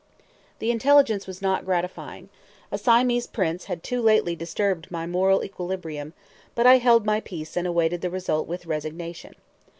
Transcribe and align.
The 0.57 0.71
intelligence 0.71 1.27
was 1.27 1.43
not 1.43 1.63
gratifying, 1.63 2.29
a 2.71 2.79
Siamese 2.79 3.27
prince 3.27 3.65
had 3.65 3.83
too 3.83 4.01
lately 4.01 4.35
disturbed 4.35 4.89
my 4.89 5.05
moral 5.05 5.43
equilibrium; 5.45 6.13
but 6.55 6.65
I 6.65 6.79
held 6.79 7.05
my 7.05 7.19
peace 7.19 7.55
and 7.55 7.67
awaited 7.67 8.01
the 8.01 8.09
result 8.09 8.47
with 8.47 8.65
resignation. 8.65 9.35